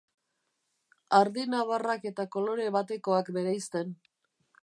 [1.17, 3.93] Ardi nabarrak eta kolore batekoak bereizten.